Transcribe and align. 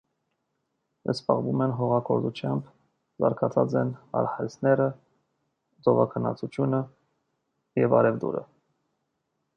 Զբաղվում 1.11 1.59
են 1.65 1.73
հողագործությամբ, 1.81 2.71
զարգացած 3.25 3.77
են 3.83 3.93
արհեստները, 4.23 4.89
ծովագնացությունն 5.89 7.85
ու 7.87 7.97
առևտուրը։ 8.01 8.43